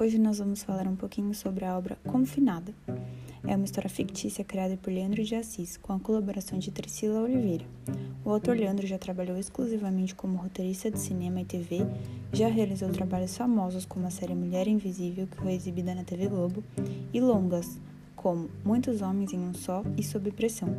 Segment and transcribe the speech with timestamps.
[0.00, 2.74] Hoje nós vamos falar um pouquinho sobre a obra Confinada.
[3.46, 7.64] É uma história fictícia criada por Leandro de Assis, com a colaboração de Priscila Oliveira.
[8.24, 11.86] O autor Leandro já trabalhou exclusivamente como roteirista de cinema e TV,
[12.32, 16.64] já realizou trabalhos famosos como a série Mulher Invisível, que foi exibida na TV Globo,
[17.12, 17.80] e longas,
[18.16, 20.76] como Muitos Homens em um Só e Sob Pressão.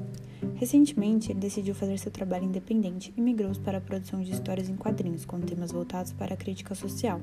[0.55, 4.75] Recentemente, ele decidiu fazer seu trabalho independente e migrou para a produção de histórias em
[4.75, 7.21] quadrinhos com temas voltados para a crítica social.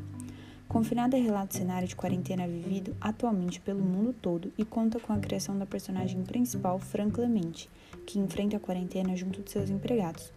[0.69, 5.19] Confinada relata o cenário de quarentena vivido atualmente pelo mundo todo e conta com a
[5.19, 7.71] criação da personagem principal, Fran Clemente,
[8.05, 10.33] que enfrenta a quarentena junto de seus empregados.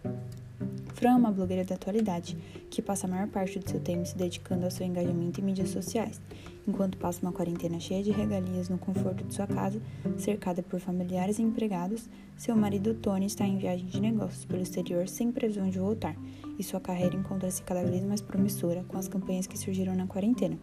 [1.00, 2.38] Fran é uma blogueira da atualidade,
[2.70, 5.70] que passa a maior parte do seu tempo se dedicando ao seu engajamento em mídias
[5.70, 6.20] sociais,
[6.68, 9.82] enquanto passa uma quarentena cheia de regalias no conforto de sua casa,
[10.18, 15.08] cercada por familiares e empregados, seu marido Tony está em viagem de negócios pelo exterior
[15.08, 16.16] sem previsão de voltar,
[16.58, 20.60] e sua carreira encontra-se cada vez mais promissora com as campanhas que surgiram na quarentena.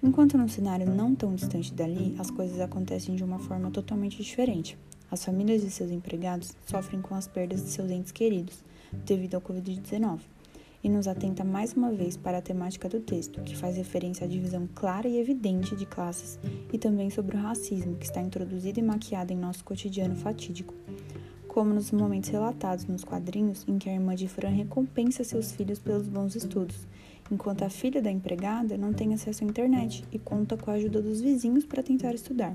[0.00, 4.78] Enquanto num cenário não tão distante dali, as coisas acontecem de uma forma totalmente diferente.
[5.10, 9.40] As famílias de seus empregados sofrem com as perdas de seus entes queridos, devido ao
[9.40, 10.20] Covid-19,
[10.82, 14.28] e nos atenta mais uma vez para a temática do texto, que faz referência à
[14.28, 16.38] divisão clara e evidente de classes
[16.72, 20.74] e também sobre o racismo que está introduzido e maquiado em nosso cotidiano fatídico.
[21.48, 25.78] Como nos momentos relatados nos quadrinhos em que a irmã de Fran recompensa seus filhos
[25.78, 26.86] pelos bons estudos,
[27.30, 31.02] enquanto a filha da empregada não tem acesso à internet e conta com a ajuda
[31.02, 32.54] dos vizinhos para tentar estudar.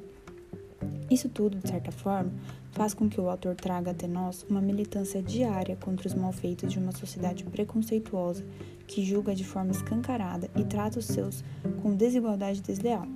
[1.10, 2.32] Isso tudo, de certa forma,
[2.72, 6.80] faz com que o autor traga até nós uma militância diária contra os malfeitos de
[6.80, 8.44] uma sociedade preconceituosa
[8.88, 11.44] que julga de forma escancarada e trata os seus
[11.82, 13.08] com desigualdade desleal.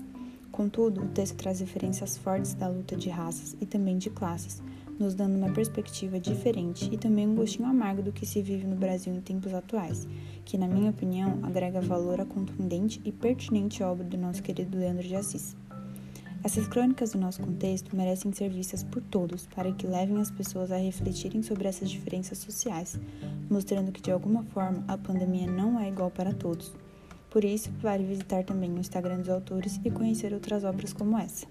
[0.52, 4.62] Contudo, o texto traz referências fortes da luta de raças e também de classes,
[5.00, 8.76] nos dando uma perspectiva diferente e também um gostinho amargo do que se vive no
[8.76, 10.08] Brasil em tempos atuais,
[10.44, 15.08] que, na minha opinião, agrega valor à contundente e pertinente obra do nosso querido Leandro
[15.08, 15.56] de Assis.
[16.44, 20.72] Essas crônicas do nosso contexto merecem ser vistas por todos para que levem as pessoas
[20.72, 23.00] a refletirem sobre essas diferenças sociais,
[23.50, 26.74] mostrando que de alguma forma a pandemia não é igual para todos.
[27.30, 31.46] Por isso, vale visitar também o Instagram dos autores e conhecer outras obras como essa.